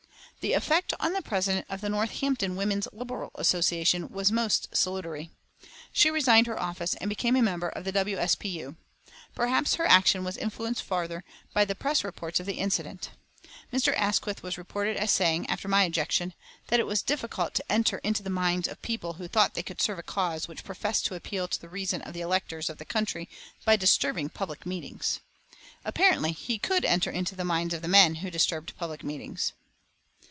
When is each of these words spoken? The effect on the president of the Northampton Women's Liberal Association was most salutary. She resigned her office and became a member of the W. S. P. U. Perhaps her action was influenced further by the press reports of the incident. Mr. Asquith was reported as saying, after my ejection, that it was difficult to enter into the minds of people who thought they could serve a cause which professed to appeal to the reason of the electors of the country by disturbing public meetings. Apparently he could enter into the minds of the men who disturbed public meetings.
The 0.41 0.53
effect 0.53 0.91
on 0.99 1.13
the 1.13 1.21
president 1.21 1.67
of 1.69 1.81
the 1.81 1.89
Northampton 1.89 2.55
Women's 2.55 2.87
Liberal 2.91 3.29
Association 3.35 4.09
was 4.09 4.31
most 4.31 4.75
salutary. 4.75 5.29
She 5.93 6.09
resigned 6.09 6.47
her 6.47 6.59
office 6.59 6.95
and 6.95 7.07
became 7.09 7.35
a 7.35 7.43
member 7.43 7.69
of 7.69 7.83
the 7.83 7.91
W. 7.91 8.17
S. 8.17 8.33
P. 8.33 8.49
U. 8.57 8.75
Perhaps 9.35 9.75
her 9.75 9.85
action 9.85 10.23
was 10.23 10.37
influenced 10.37 10.81
further 10.81 11.23
by 11.53 11.63
the 11.63 11.75
press 11.75 12.03
reports 12.03 12.39
of 12.39 12.47
the 12.47 12.55
incident. 12.55 13.11
Mr. 13.71 13.95
Asquith 13.95 14.41
was 14.41 14.57
reported 14.57 14.97
as 14.97 15.11
saying, 15.11 15.45
after 15.47 15.67
my 15.67 15.83
ejection, 15.85 16.33
that 16.69 16.79
it 16.79 16.87
was 16.87 17.03
difficult 17.03 17.53
to 17.53 17.71
enter 17.71 17.99
into 17.99 18.23
the 18.23 18.31
minds 18.31 18.67
of 18.67 18.81
people 18.81 19.13
who 19.13 19.27
thought 19.27 19.53
they 19.53 19.61
could 19.61 19.79
serve 19.79 19.99
a 19.99 20.01
cause 20.01 20.47
which 20.47 20.63
professed 20.63 21.05
to 21.05 21.13
appeal 21.13 21.47
to 21.47 21.61
the 21.61 21.69
reason 21.69 22.01
of 22.01 22.15
the 22.15 22.21
electors 22.21 22.67
of 22.67 22.79
the 22.79 22.83
country 22.85 23.29
by 23.63 23.75
disturbing 23.75 24.27
public 24.27 24.65
meetings. 24.65 25.19
Apparently 25.85 26.31
he 26.31 26.57
could 26.57 26.83
enter 26.83 27.11
into 27.11 27.35
the 27.35 27.45
minds 27.45 27.75
of 27.75 27.83
the 27.83 27.87
men 27.87 28.15
who 28.15 28.31
disturbed 28.31 28.75
public 28.75 29.03
meetings. 29.03 29.53